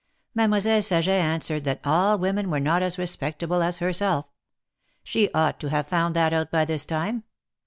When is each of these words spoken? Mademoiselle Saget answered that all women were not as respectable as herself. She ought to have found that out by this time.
Mademoiselle 0.33 0.81
Saget 0.81 1.21
answered 1.21 1.63
that 1.63 1.79
all 1.83 2.17
women 2.17 2.49
were 2.49 2.59
not 2.59 2.81
as 2.81 2.97
respectable 2.97 3.61
as 3.61 3.77
herself. 3.77 4.25
She 5.03 5.31
ought 5.31 5.59
to 5.59 5.69
have 5.69 5.85
found 5.89 6.15
that 6.15 6.33
out 6.33 6.49
by 6.49 6.65
this 6.65 6.87
time. 6.87 7.23